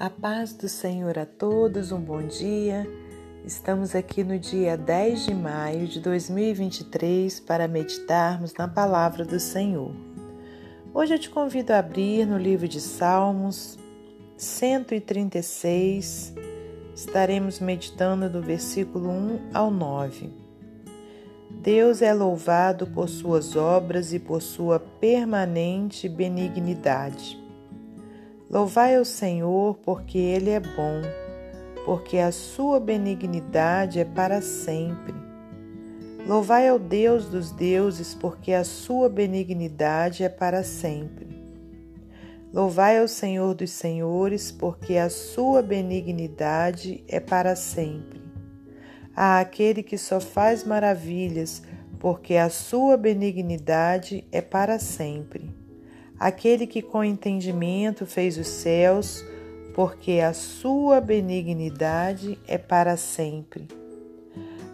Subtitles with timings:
[0.00, 2.86] A paz do Senhor a todos, um bom dia.
[3.44, 9.90] Estamos aqui no dia 10 de maio de 2023 para meditarmos na palavra do Senhor.
[10.94, 13.76] Hoje eu te convido a abrir no livro de Salmos
[14.36, 16.32] 136.
[16.94, 20.30] Estaremos meditando do versículo 1 ao 9.
[21.50, 27.47] Deus é louvado por suas obras e por sua permanente benignidade.
[28.50, 31.02] Louvai ao Senhor, porque Ele é bom,
[31.84, 35.12] porque a sua benignidade é para sempre.
[36.26, 41.28] Louvai ao Deus dos deuses, porque a sua benignidade é para sempre.
[42.50, 48.22] Louvai ao Senhor dos senhores, porque a sua benignidade é para sempre.
[49.14, 51.62] A aquele que só faz maravilhas,
[51.98, 55.57] porque a sua benignidade é para sempre
[56.18, 59.24] aquele que com entendimento fez os céus,
[59.74, 63.68] porque a sua benignidade é para sempre.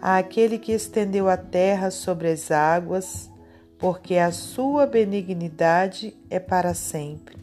[0.00, 3.30] Aquele que estendeu a terra sobre as águas,
[3.78, 7.36] porque a sua benignidade é para sempre.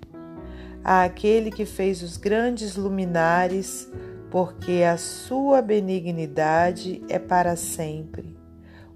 [0.83, 3.89] Aquele que fez os grandes luminares,
[4.31, 8.37] porque a sua benignidade é para sempre.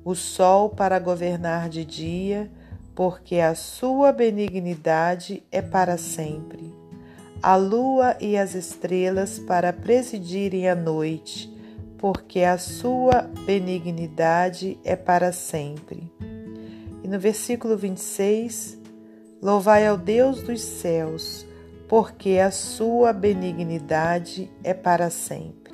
[0.05, 2.49] O sol para governar de dia,
[2.95, 6.73] porque a sua benignidade é para sempre.
[7.41, 11.51] A lua e as estrelas para presidirem a noite,
[11.97, 16.11] porque a sua benignidade é para sempre.
[17.03, 18.81] E no versículo 26,
[19.41, 21.45] Louvai ao Deus dos céus,
[21.89, 25.73] porque a sua benignidade é para sempre.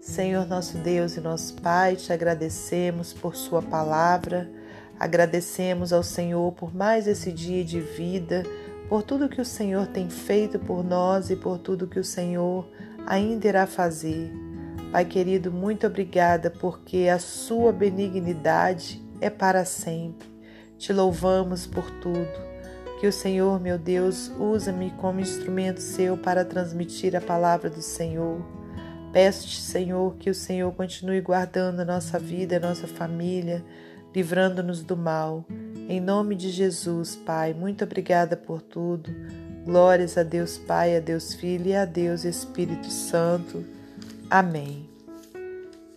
[0.00, 4.50] Senhor nosso Deus e nosso Pai, te agradecemos por Sua palavra
[4.98, 8.44] Agradecemos ao Senhor por mais esse dia de vida,
[8.88, 12.68] por tudo que o Senhor tem feito por nós e por tudo que o Senhor
[13.06, 14.32] ainda irá fazer.
[14.92, 20.28] Pai querido, muito obrigada porque a sua benignidade é para sempre.
[20.78, 22.54] Te louvamos por tudo.
[23.00, 28.40] Que o Senhor, meu Deus, usa-me como instrumento seu para transmitir a palavra do Senhor.
[29.12, 33.64] Peço-te, Senhor, que o Senhor continue guardando a nossa vida, a nossa família,
[34.14, 35.44] livrando-nos do mal.
[35.88, 39.10] Em nome de Jesus, Pai, muito obrigada por tudo.
[39.64, 43.64] Glórias a Deus Pai, a Deus Filho e a Deus Espírito Santo.
[44.30, 44.88] Amém.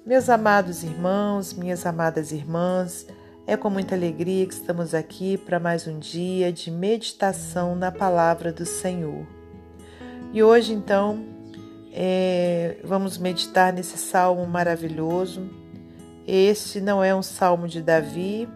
[0.06, 3.06] Meus amados irmãos, minhas amadas irmãs,
[3.46, 8.52] é com muita alegria que estamos aqui para mais um dia de meditação na palavra
[8.52, 9.28] do Senhor.
[10.34, 11.24] E hoje, então,
[11.94, 15.50] é, vamos meditar nesse salmo maravilhoso
[16.28, 18.50] este não é um salmo de Davi,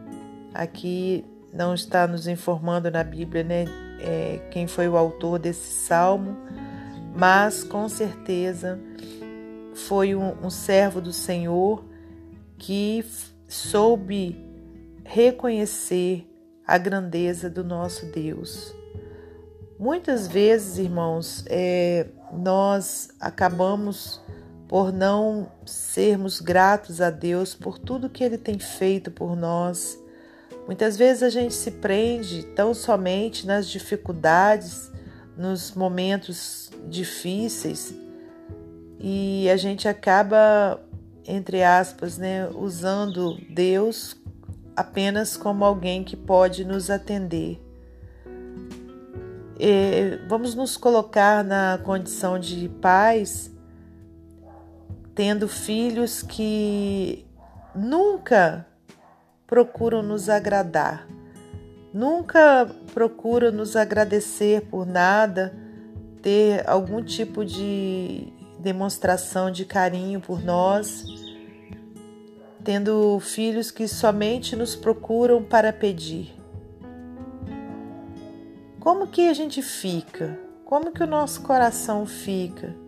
[0.53, 1.23] aqui
[1.53, 3.65] não está nos informando na Bíblia né,
[3.99, 6.35] é, quem foi o autor desse salmo,
[7.15, 8.77] mas com certeza
[9.73, 11.83] foi um, um servo do Senhor
[12.57, 13.05] que
[13.47, 14.45] soube
[15.05, 16.27] reconhecer
[16.67, 18.73] a grandeza do nosso Deus.
[19.79, 24.21] Muitas vezes, irmãos, é, nós acabamos
[24.71, 29.99] por não sermos gratos a Deus por tudo que Ele tem feito por nós.
[30.65, 34.89] Muitas vezes a gente se prende tão somente nas dificuldades,
[35.35, 37.93] nos momentos difíceis
[38.97, 40.79] e a gente acaba,
[41.27, 44.15] entre aspas, né, usando Deus
[44.73, 47.61] apenas como alguém que pode nos atender.
[49.59, 53.51] E vamos nos colocar na condição de pais
[55.21, 57.27] tendo filhos que
[57.75, 58.65] nunca
[59.45, 61.07] procuram nos agradar,
[61.93, 65.55] nunca procuram nos agradecer por nada,
[66.23, 71.05] ter algum tipo de demonstração de carinho por nós,
[72.63, 76.33] tendo filhos que somente nos procuram para pedir.
[78.79, 80.35] Como que a gente fica?
[80.65, 82.80] Como que o nosso coração fica?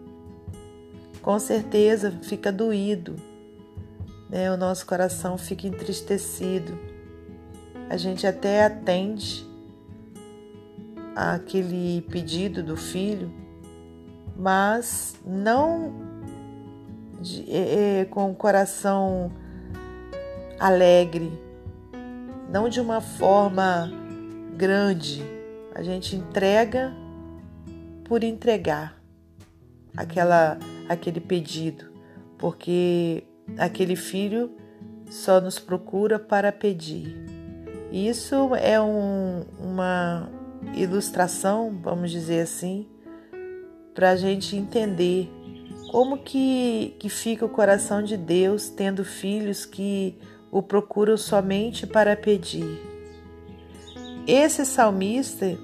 [1.24, 3.16] Com certeza fica doído,
[4.30, 4.52] né?
[4.52, 6.78] o nosso coração fica entristecido.
[7.90, 9.48] A gente até atende
[11.16, 13.32] aquele pedido do filho,
[14.36, 15.94] mas não
[17.22, 19.32] de, é, é, com o coração
[20.60, 21.32] alegre,
[22.50, 23.90] não de uma forma
[24.58, 25.24] grande.
[25.74, 26.94] A gente entrega
[28.04, 29.02] por entregar
[29.96, 31.86] aquela aquele pedido,
[32.38, 33.24] porque
[33.58, 34.52] aquele filho
[35.10, 37.16] só nos procura para pedir.
[37.92, 40.30] Isso é um, uma
[40.76, 42.88] ilustração, vamos dizer assim,
[43.94, 45.30] para a gente entender
[45.92, 50.18] como que, que fica o coração de Deus tendo filhos que
[50.52, 52.82] o procuram somente para pedir.
[54.26, 55.58] Esse salmista,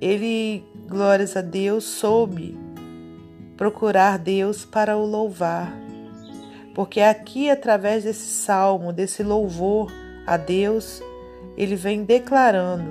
[0.00, 2.63] ele, glórias a Deus, soube
[3.56, 5.72] procurar Deus para o louvar.
[6.74, 9.92] Porque aqui, através desse salmo, desse louvor
[10.26, 11.00] a Deus,
[11.56, 12.90] ele vem declarando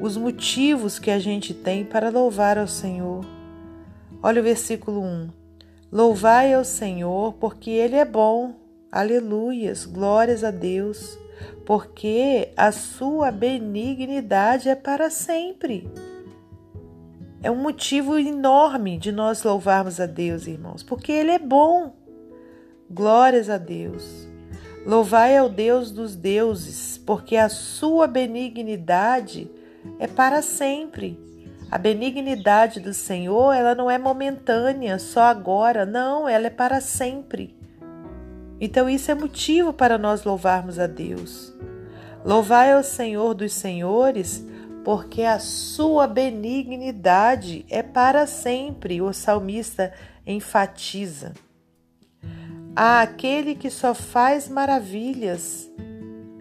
[0.00, 3.24] os motivos que a gente tem para louvar ao Senhor.
[4.22, 5.28] Olha o versículo 1.
[5.90, 8.54] Louvai ao Senhor, porque Ele é bom.
[8.90, 11.18] Aleluias, glórias a Deus,
[11.64, 15.88] porque a sua benignidade é para sempre.
[17.42, 21.94] É um motivo enorme de nós louvarmos a Deus, irmãos, porque Ele é bom.
[22.90, 24.26] Glórias a Deus.
[24.84, 29.48] Louvai ao Deus dos deuses, porque a sua benignidade
[29.98, 31.18] é para sempre.
[31.70, 37.54] A benignidade do Senhor, ela não é momentânea, só agora, não, ela é para sempre.
[38.60, 41.54] Então isso é motivo para nós louvarmos a Deus.
[42.24, 44.44] Louvai ao Senhor dos senhores,
[44.84, 49.92] porque a sua benignidade é para sempre, o salmista
[50.26, 51.34] enfatiza
[52.80, 55.68] àquele que só faz maravilhas.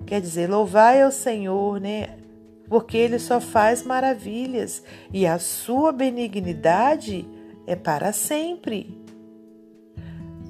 [0.06, 2.16] Quer dizer, louvai ao Senhor, né?
[2.70, 7.28] Porque ele só faz maravilhas e a sua benignidade
[7.66, 9.02] é para sempre.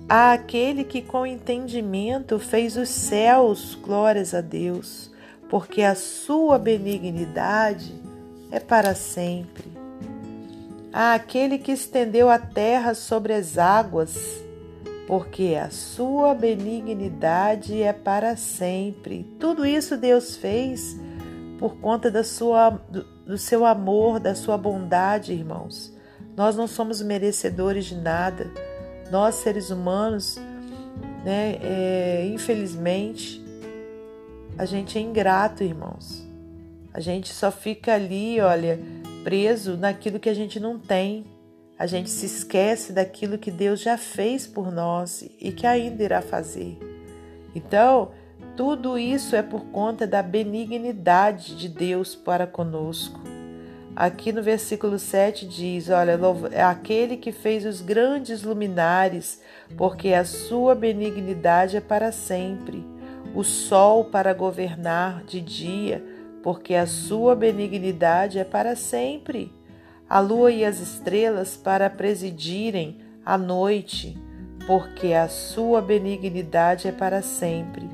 [0.10, 5.10] Àquele que com entendimento fez os céus, glórias a Deus,
[5.50, 7.94] porque a sua benignidade
[8.52, 9.66] é para sempre.
[10.92, 14.18] Àquele que estendeu a terra sobre as águas,
[15.08, 19.24] porque a sua benignidade é para sempre.
[19.40, 20.98] Tudo isso Deus fez
[21.60, 25.96] por conta da sua, do, do seu amor, da sua bondade, irmãos.
[26.36, 28.52] Nós não somos merecedores de nada.
[29.10, 30.38] Nós, seres humanos,
[31.24, 33.47] né, é, infelizmente,
[34.58, 36.26] a gente é ingrato, irmãos.
[36.94, 38.80] A gente só fica ali, olha,
[39.24, 41.26] preso naquilo que a gente não tem
[41.80, 46.22] a gente se esquece daquilo que Deus já fez por nós e que ainda irá
[46.24, 46.76] fazer.
[47.54, 48.12] Então,
[48.56, 53.20] tudo isso é por conta da benignidade de Deus para conosco.
[53.96, 56.20] Aqui no versículo 7 diz: Olha,
[56.52, 59.40] é aquele que fez os grandes luminares,
[59.78, 62.84] porque a sua benignidade é para sempre.
[63.38, 66.04] O sol para governar de dia,
[66.42, 69.54] porque a sua benignidade é para sempre
[70.10, 74.18] a lua e as estrelas para presidirem a noite,
[74.66, 77.88] porque a sua benignidade é para sempre.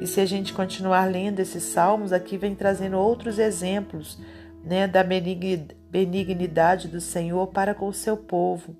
[0.00, 4.18] E se a gente continuar lendo esses salmos, aqui vem trazendo outros exemplos
[4.64, 8.74] né, da benignidade do Senhor para com o seu povo.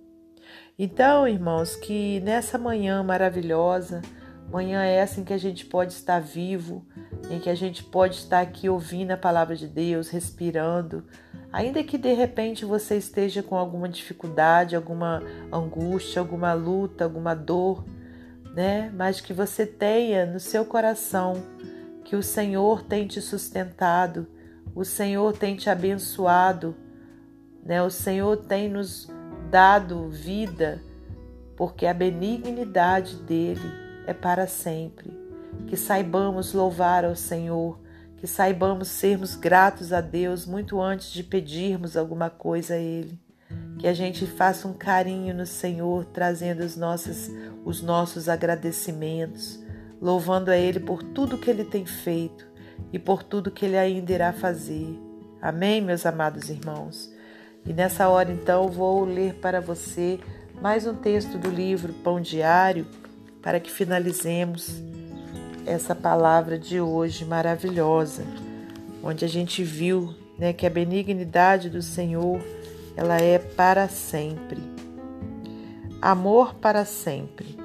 [0.78, 4.00] Então, irmãos, que nessa manhã maravilhosa,
[4.50, 6.86] manhã é essa em que a gente pode estar vivo,
[7.30, 11.04] em que a gente pode estar aqui ouvindo a palavra de Deus, respirando,
[11.56, 17.82] Ainda que de repente você esteja com alguma dificuldade, alguma angústia, alguma luta, alguma dor,
[18.54, 18.92] né?
[18.94, 21.42] Mas que você tenha no seu coração
[22.04, 24.26] que o Senhor tem te sustentado,
[24.74, 26.76] o Senhor tem te abençoado,
[27.64, 27.82] né?
[27.82, 29.08] O Senhor tem nos
[29.50, 30.82] dado vida,
[31.56, 35.10] porque a benignidade dele é para sempre.
[35.66, 37.78] Que saibamos louvar ao Senhor
[38.16, 43.18] que saibamos sermos gratos a Deus muito antes de pedirmos alguma coisa a Ele.
[43.78, 47.30] Que a gente faça um carinho no Senhor, trazendo os nossos,
[47.64, 49.62] os nossos agradecimentos,
[50.00, 52.46] louvando a Ele por tudo que Ele tem feito
[52.92, 54.98] e por tudo que Ele ainda irá fazer.
[55.40, 57.12] Amém, meus amados irmãos?
[57.66, 60.18] E nessa hora, então, vou ler para você
[60.60, 62.86] mais um texto do livro Pão Diário,
[63.46, 64.82] para que finalizemos
[65.64, 68.24] essa palavra de hoje maravilhosa,
[69.00, 72.40] onde a gente viu né, que a benignidade do Senhor
[72.96, 74.60] ela é para sempre.
[76.02, 77.56] Amor para sempre.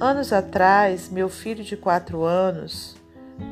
[0.00, 2.96] Anos atrás, meu filho de quatro anos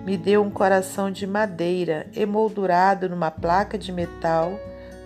[0.04, 4.58] me deu um coração de madeira emoldurado numa placa de metal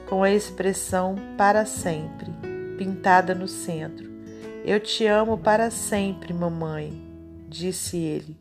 [0.09, 2.33] com a expressão para sempre
[2.79, 4.08] pintada no centro.
[4.71, 6.93] Eu te amo para sempre, mamãe
[7.49, 8.37] disse ele.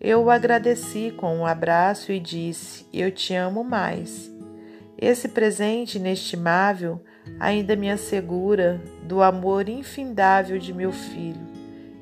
[0.00, 4.30] Eu o agradeci com um abraço e disse: Eu te amo mais.
[4.96, 7.02] Esse presente inestimável
[7.40, 11.44] ainda me assegura do amor infindável de meu filho.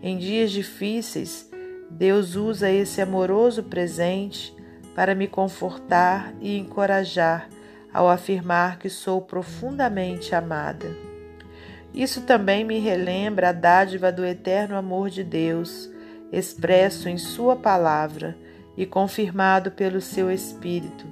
[0.03, 1.51] Em dias difíceis,
[1.91, 4.55] Deus usa esse amoroso presente
[4.95, 7.49] para me confortar e encorajar
[7.95, 11.14] ao afirmar que sou profundamente amada.
[11.95, 15.89] Isso também me relembra a dádiva do eterno amor de Deus,
[16.33, 18.37] expresso em Sua palavra
[18.77, 21.07] e confirmado pelo seu Espírito.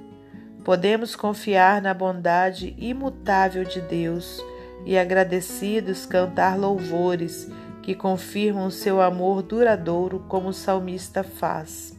[0.65, 4.43] Podemos confiar na bondade imutável de Deus
[4.85, 7.49] e, agradecidos, cantar louvores
[7.81, 11.97] que confirmam seu amor duradouro, como o salmista faz.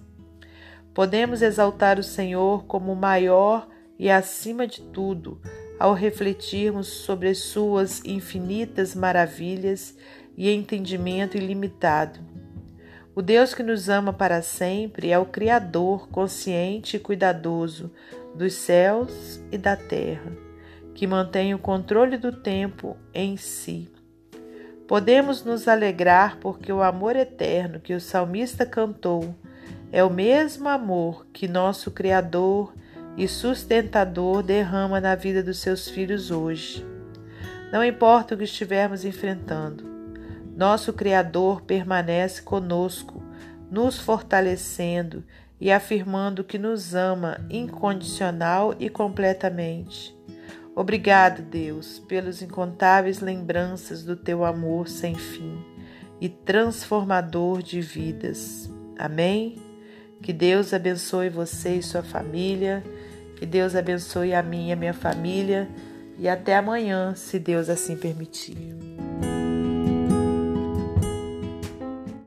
[0.92, 3.66] Podemos exaltar o Senhor como maior
[3.98, 5.40] e acima de tudo,
[5.84, 9.94] ao refletirmos sobre suas infinitas maravilhas
[10.34, 12.20] e entendimento ilimitado.
[13.14, 17.92] O Deus que nos ama para sempre é o Criador consciente e cuidadoso
[18.34, 20.32] dos céus e da terra,
[20.94, 23.92] que mantém o controle do tempo em si.
[24.88, 29.34] Podemos nos alegrar porque o amor eterno que o salmista cantou
[29.92, 32.72] é o mesmo amor que nosso Criador
[33.16, 36.84] e sustentador derrama na vida dos seus filhos hoje.
[37.72, 39.84] Não importa o que estivermos enfrentando,
[40.56, 43.22] nosso Criador permanece conosco,
[43.70, 45.24] nos fortalecendo
[45.60, 50.16] e afirmando que nos ama incondicional e completamente.
[50.76, 55.64] Obrigado, Deus, pelas incontáveis lembranças do teu amor sem fim
[56.20, 58.70] e transformador de vidas.
[58.98, 59.56] Amém?
[60.22, 62.82] Que Deus abençoe você e sua família
[63.44, 65.68] que Deus abençoe a mim e a minha família.
[66.18, 68.56] E até amanhã, se Deus assim permitir.